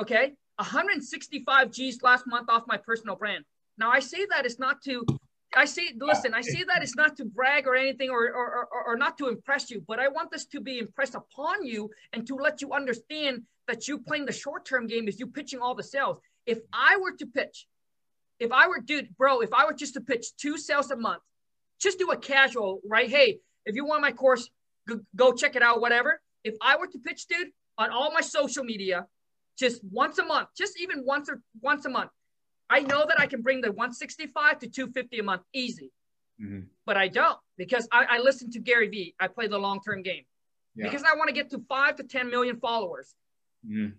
[0.00, 3.44] Okay, 165 G's last month off my personal brand.
[3.76, 5.04] Now I say that it's not to,
[5.54, 8.84] I say, listen, I say that it's not to brag or anything or, or, or,
[8.86, 12.26] or not to impress you, but I want this to be impressed upon you and
[12.26, 15.82] to let you understand that you playing the short-term game is you pitching all the
[15.82, 16.18] sales.
[16.46, 17.66] If I were to pitch,
[18.38, 21.22] if I were, dude, bro, if I were just to pitch two sales a month,
[21.80, 23.08] just do a casual, right?
[23.08, 24.48] Hey, if you want my course,
[24.88, 26.20] go, go check it out, whatever.
[26.44, 29.06] If I were to pitch, dude, on all my social media,
[29.58, 32.10] just once a month, just even once or once a month,
[32.68, 35.92] I know that I can bring the 165 to 250 a month easy,
[36.42, 36.60] mm-hmm.
[36.86, 39.14] but I don't because I, I, listen to Gary Vee.
[39.20, 40.22] I play the long term game
[40.74, 40.84] yeah.
[40.86, 43.14] because I want to get to five to 10 million followers.
[43.66, 43.90] Mm-hmm.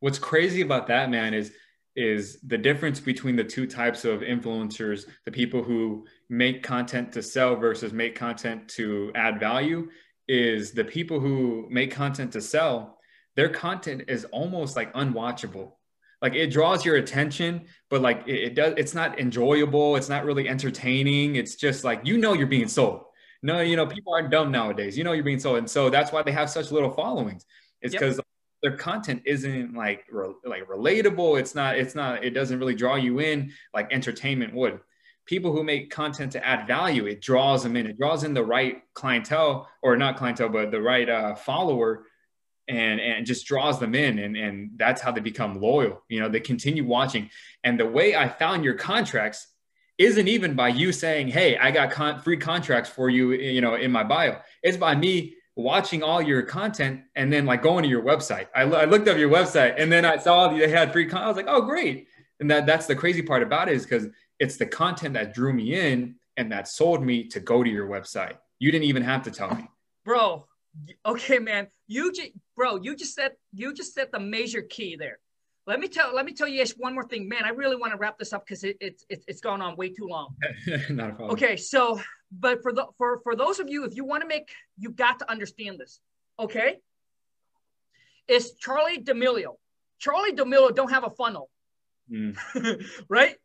[0.00, 1.52] What's crazy about that, man, is
[1.94, 7.22] is the difference between the two types of influencers the people who make content to
[7.22, 9.88] sell versus make content to add value
[10.26, 12.98] is the people who make content to sell
[13.36, 15.72] their content is almost like unwatchable.
[16.20, 20.24] Like it draws your attention but like it, it, does it's not enjoyable it's not
[20.24, 23.04] really entertaining it's just like you know you're being sold.
[23.42, 26.12] No you know people aren't dumb nowadays you know you're being sold and so that's
[26.12, 27.44] why they have such little followings.
[27.80, 28.26] It's because yep.
[28.62, 31.38] Their content isn't like re- like relatable.
[31.38, 34.80] It's not it's not it doesn't really draw you in like entertainment would.
[35.26, 37.86] People who make content to add value it draws them in.
[37.86, 42.06] It draws in the right clientele or not clientele but the right uh, follower
[42.68, 46.02] and and just draws them in and and that's how they become loyal.
[46.08, 47.30] You know they continue watching.
[47.64, 49.48] And the way i found your contracts
[49.98, 53.74] isn't even by you saying, "Hey, I got con- free contracts for you," you know,
[53.74, 54.38] in my bio.
[54.62, 58.46] It's by me watching all your content and then like going to your website.
[58.54, 61.24] I, I looked up your website and then I saw they had free content.
[61.24, 62.08] I was like, "Oh, great!"
[62.40, 64.06] And that that's the crazy part about it is because
[64.38, 67.88] it's the content that drew me in and that sold me to go to your
[67.88, 68.36] website.
[68.58, 69.68] You didn't even have to tell me,
[70.04, 70.46] bro.
[71.04, 71.68] Okay, man.
[71.86, 72.76] You just, bro.
[72.76, 75.18] You just said you just said the major key there.
[75.66, 77.44] Let me tell let me tell you one more thing, man.
[77.44, 79.90] I really want to wrap this up because it, it's it, it's gone on way
[79.90, 80.34] too long.
[80.90, 81.30] Not a problem.
[81.32, 82.00] Okay, so
[82.38, 85.18] but for the for for those of you, if you want to make, you've got
[85.18, 86.00] to understand this.
[86.38, 86.78] Okay,
[88.26, 89.56] it's Charli D'Amelio.
[90.02, 91.50] Charli D'Amelio don't have a funnel,
[92.10, 92.36] mm.
[93.08, 93.36] right?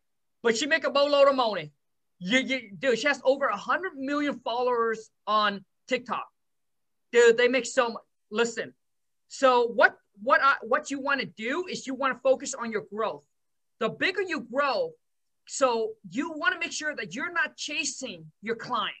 [0.42, 1.72] But she make a boatload of money.
[2.20, 6.26] You, you, dude, she has over a hundred million followers on TikTok.
[7.12, 8.02] Dude, they make so much.
[8.30, 8.74] Listen,
[9.28, 12.72] so what what I, what you want to do is you want to focus on
[12.72, 13.24] your growth.
[13.78, 14.92] The bigger you grow,
[15.48, 18.96] so you want to make sure that you're not chasing your client.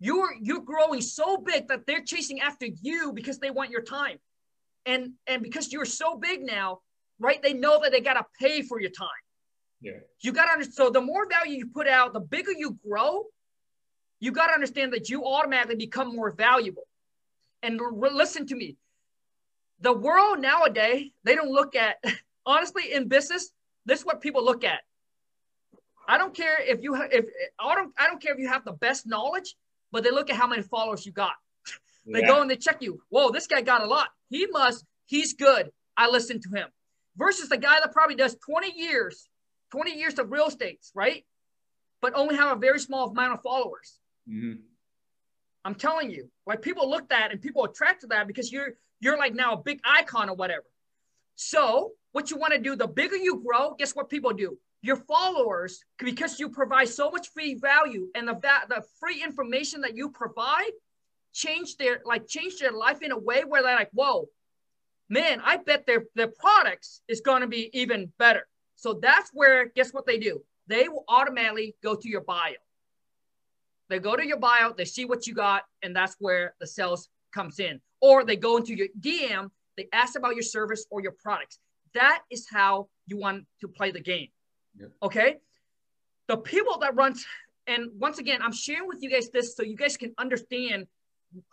[0.00, 4.18] You're you're growing so big that they're chasing after you because they want your time.
[4.86, 6.80] And and because you're so big now,
[7.18, 7.40] right?
[7.40, 9.08] They know that they got to pay for your time.
[9.80, 9.92] Yeah.
[10.20, 13.24] You got to understand so the more value you put out, the bigger you grow,
[14.18, 16.86] you got to understand that you automatically become more valuable.
[17.62, 18.76] And re- listen to me
[19.82, 21.96] the world nowadays, they don't look at,
[22.46, 23.50] honestly, in business,
[23.84, 24.80] this is what people look at.
[26.12, 27.24] I don't care if you, if
[27.58, 29.54] I don't, I don't care if you have the best knowledge,
[29.92, 31.32] but they look at how many followers you got.
[32.06, 32.26] they yeah.
[32.26, 33.00] go and they check you.
[33.08, 34.08] Whoa, this guy got a lot.
[34.28, 35.70] He must, he's good.
[35.96, 36.68] I listen to him.
[37.16, 39.26] Versus the guy that probably does 20 years,
[39.70, 41.24] 20 years of real estate, right?
[42.02, 43.98] But only have a very small amount of followers.
[44.28, 44.60] Mm-hmm.
[45.64, 49.16] I'm telling you, like people look at and people attract to that because you're you're
[49.16, 50.66] like now a big icon or whatever.
[51.36, 54.58] So what you want to do, the bigger you grow, guess what people do?
[54.82, 58.34] Your followers, because you provide so much free value and the
[58.68, 60.72] the free information that you provide,
[61.32, 64.28] change their like change their life in a way where they're like, whoa,
[65.08, 68.46] man, I bet their their products is going to be even better.
[68.76, 70.42] So that's where guess what they do?
[70.66, 72.54] They will automatically go to your bio.
[73.88, 77.08] They go to your bio, they see what you got, and that's where the sales
[77.32, 81.12] comes in or they go into your DM, they ask about your service or your
[81.12, 81.58] products.
[81.94, 84.28] That is how you want to play the game.
[85.02, 85.36] Okay.
[86.28, 87.14] The people that run,
[87.66, 90.86] and once again, I'm sharing with you guys this so you guys can understand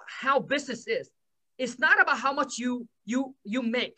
[0.08, 1.10] how business is.
[1.58, 3.98] It's not about how much you you you make.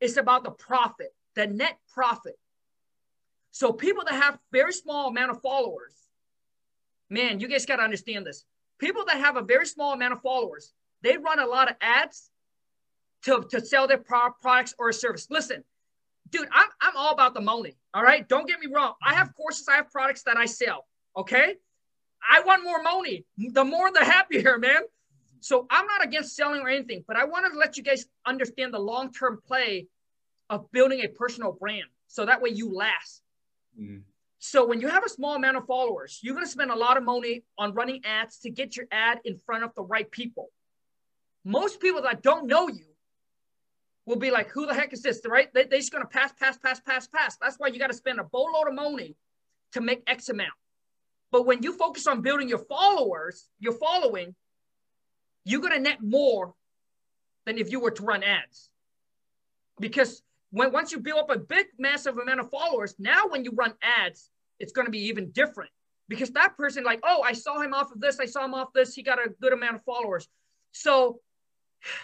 [0.00, 2.38] It's about the profit, the net profit.
[3.50, 5.94] So people that have very small amount of followers,
[7.08, 8.44] man, you guys got to understand this.
[8.78, 12.30] People that have a very small amount of followers, they run a lot of ads
[13.22, 15.26] to, to sell their pro- products or service.
[15.30, 15.64] Listen,
[16.30, 17.76] dude, I'm, I'm all about the money.
[17.94, 18.26] All right.
[18.28, 18.94] Don't get me wrong.
[19.04, 20.86] I have courses, I have products that I sell.
[21.16, 21.54] Okay.
[22.28, 23.24] I want more money.
[23.38, 24.82] The more, the happier, man.
[25.40, 28.74] So I'm not against selling or anything, but I wanted to let you guys understand
[28.74, 29.86] the long term play
[30.50, 31.86] of building a personal brand.
[32.08, 33.22] So that way you last.
[33.80, 33.98] Mm-hmm.
[34.38, 36.96] So when you have a small amount of followers, you're going to spend a lot
[36.96, 40.50] of money on running ads to get your ad in front of the right people
[41.46, 42.84] most people that don't know you
[44.06, 45.20] will be like, who the heck is this?
[45.26, 45.52] Right?
[45.52, 47.36] They, they're just going to pass, pass, pass, pass, pass.
[47.40, 49.16] That's why you got to spend a boatload of money
[49.72, 50.52] to make X amount.
[51.32, 54.34] But when you focus on building your followers, your following,
[55.44, 56.54] you're going to net more
[57.44, 58.70] than if you were to run ads.
[59.78, 63.50] Because when once you build up a big, massive amount of followers, now when you
[63.54, 65.70] run ads, it's going to be even different.
[66.08, 68.72] Because that person, like, oh, I saw him off of this, I saw him off
[68.72, 70.28] this, he got a good amount of followers.
[70.72, 71.20] So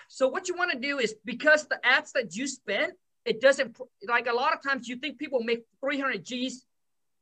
[0.08, 2.92] so what you want to do is because the ads that you spend,
[3.24, 3.76] it doesn't
[4.08, 6.66] like a lot of times you think people make 300 G's,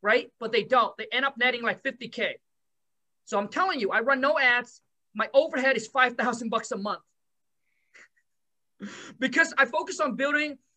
[0.03, 0.31] right?
[0.39, 0.97] But they don't.
[0.97, 2.35] They end up netting like 50K.
[3.25, 4.81] So I'm telling you, I run no ads.
[5.15, 7.01] My overhead is 5,000 bucks a month
[9.19, 10.59] because I focus on building.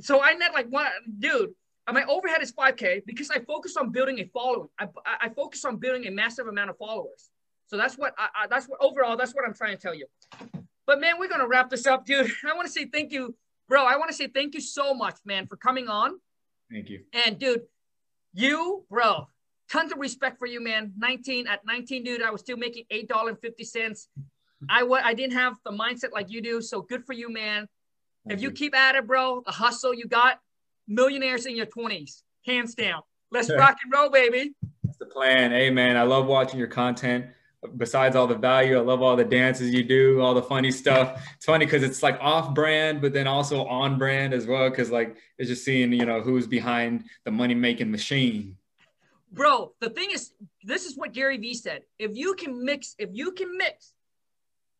[0.00, 0.86] So I net like one
[1.18, 1.50] dude.
[1.88, 4.68] Uh, my overhead is 5K because I focus on building a following.
[4.78, 4.86] I,
[5.22, 7.30] I focus on building a massive amount of followers.
[7.66, 10.06] So that's what I, I, that's what overall that's what I'm trying to tell you.
[10.88, 12.32] But man, we're gonna wrap this up, dude.
[12.50, 13.36] I want to say thank you,
[13.68, 13.84] bro.
[13.84, 16.18] I want to say thank you so much, man, for coming on.
[16.72, 17.02] Thank you.
[17.12, 17.60] And dude,
[18.32, 19.28] you, bro,
[19.70, 20.94] tons of respect for you, man.
[20.96, 24.08] 19 at 19, dude, I was still making eight dollar and fifty cents.
[24.70, 27.68] I w- I didn't have the mindset like you do, so good for you, man.
[28.26, 30.40] Thank if you, you keep at it, bro, the hustle you got,
[30.88, 33.02] millionaires in your 20s, hands down.
[33.30, 34.54] Let's rock and roll, baby.
[34.84, 35.50] That's the plan.
[35.50, 37.26] Hey, man, I love watching your content
[37.76, 41.26] besides all the value, I love all the dances you do, all the funny stuff.
[41.36, 44.70] It's funny because it's like off brand, but then also on brand as well.
[44.70, 48.56] Cause like it's just seeing, you know, who's behind the money making machine.
[49.32, 50.32] bro, the thing is,
[50.62, 51.82] this is what Gary Vee said.
[51.98, 53.92] If you can mix, if you can mix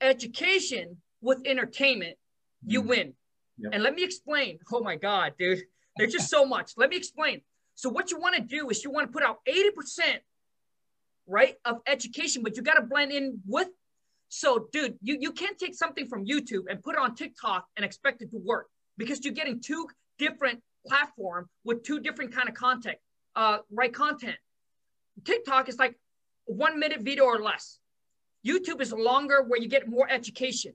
[0.01, 2.17] education with entertainment,
[2.65, 2.89] you mm-hmm.
[2.89, 3.13] win.
[3.59, 3.73] Yep.
[3.75, 4.59] And let me explain.
[4.73, 5.63] Oh my God, dude.
[5.97, 6.73] There's just so much.
[6.77, 7.43] Let me explain.
[7.75, 10.19] So what you want to do is you want to put out 80%,
[11.29, 13.69] right, of education, but you got to blend in with.
[14.31, 17.85] So, dude, you, you can't take something from YouTube and put it on TikTok and
[17.85, 18.67] expect it to work
[18.97, 19.87] because you're getting two
[20.19, 22.97] different platform with two different kind of content,
[23.37, 24.37] uh, right content.
[25.25, 25.99] TikTok is like
[26.45, 27.79] one minute video or less.
[28.47, 30.73] YouTube is longer where you get more education.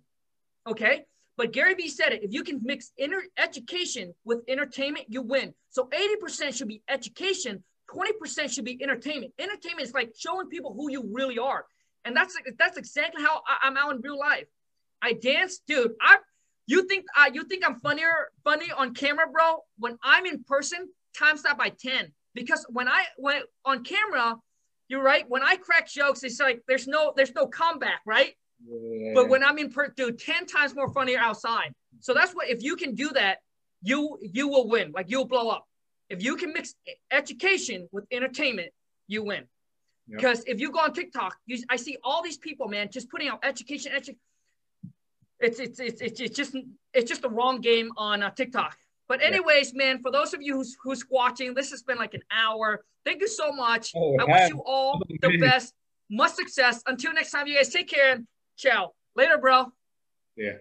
[0.67, 1.05] Okay.
[1.35, 5.53] But Gary Vee said it if you can mix inner education with entertainment, you win.
[5.71, 7.63] So 80% should be education,
[7.93, 9.33] 20% should be entertainment.
[9.39, 11.65] Entertainment is like showing people who you really are.
[12.05, 14.47] And that's that's exactly how I, am out in real life.
[15.01, 15.93] I dance, dude.
[16.01, 16.17] I
[16.67, 19.59] you think uh, you think I'm funnier funny on camera, bro?
[19.77, 22.11] When I'm in person, times that by 10.
[22.33, 24.37] Because when I when on camera,
[24.87, 25.25] you're right.
[25.27, 28.33] When I crack jokes, it's like there's no there's no comeback, right?
[28.65, 29.11] Yeah.
[29.13, 31.73] But when I'm in per dude, 10 times more funnier outside.
[31.99, 33.39] So that's what if you can do that,
[33.81, 34.91] you you will win.
[34.93, 35.65] Like you'll blow up.
[36.13, 36.75] If you can mix
[37.11, 38.71] education with entertainment,
[39.07, 39.45] you win.
[40.09, 40.55] Because yep.
[40.55, 43.39] if you go on TikTok, you, I see all these people, man, just putting out
[43.43, 44.19] education, education.
[45.39, 46.55] It's, it's it's it's it's just
[46.93, 48.77] it's just the wrong game on uh, TikTok.
[49.09, 52.23] But anyways, man, for those of you who's who's watching, this has been like an
[52.31, 52.85] hour.
[53.05, 53.91] Thank you so much.
[53.95, 55.73] Oh, I wish you all the best,
[56.09, 56.81] much success.
[56.85, 58.13] Until next time, you guys take care.
[58.13, 58.93] And ciao.
[59.15, 59.71] Later, bro.
[60.37, 60.53] Yeah.